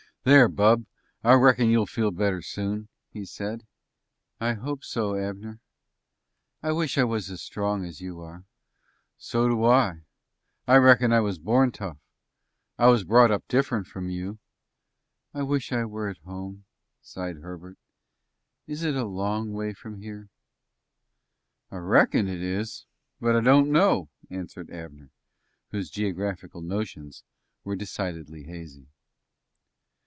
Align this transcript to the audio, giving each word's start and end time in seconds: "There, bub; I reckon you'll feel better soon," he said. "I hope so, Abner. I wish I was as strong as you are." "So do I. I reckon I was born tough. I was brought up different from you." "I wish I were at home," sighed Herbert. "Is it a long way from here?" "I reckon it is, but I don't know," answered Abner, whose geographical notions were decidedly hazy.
"There, 0.23 0.47
bub; 0.47 0.85
I 1.23 1.33
reckon 1.33 1.69
you'll 1.69 1.87
feel 1.87 2.11
better 2.11 2.43
soon," 2.43 2.89
he 3.11 3.25
said. 3.25 3.65
"I 4.39 4.53
hope 4.53 4.83
so, 4.83 5.15
Abner. 5.17 5.59
I 6.61 6.73
wish 6.73 6.95
I 6.99 7.03
was 7.05 7.31
as 7.31 7.41
strong 7.41 7.83
as 7.85 8.01
you 8.01 8.19
are." 8.21 8.43
"So 9.17 9.47
do 9.49 9.63
I. 9.65 10.01
I 10.67 10.75
reckon 10.75 11.11
I 11.11 11.21
was 11.21 11.39
born 11.39 11.71
tough. 11.71 11.97
I 12.77 12.85
was 12.89 13.03
brought 13.03 13.31
up 13.31 13.47
different 13.47 13.87
from 13.87 14.09
you." 14.11 14.37
"I 15.33 15.41
wish 15.41 15.71
I 15.71 15.85
were 15.85 16.07
at 16.07 16.17
home," 16.19 16.65
sighed 17.01 17.37
Herbert. 17.37 17.77
"Is 18.67 18.83
it 18.83 18.93
a 18.95 19.05
long 19.05 19.53
way 19.53 19.73
from 19.73 19.97
here?" 20.01 20.29
"I 21.71 21.77
reckon 21.77 22.27
it 22.27 22.43
is, 22.43 22.85
but 23.19 23.35
I 23.35 23.41
don't 23.41 23.71
know," 23.71 24.07
answered 24.29 24.69
Abner, 24.69 25.09
whose 25.71 25.89
geographical 25.89 26.61
notions 26.61 27.23
were 27.63 27.75
decidedly 27.75 28.43
hazy. 28.43 28.85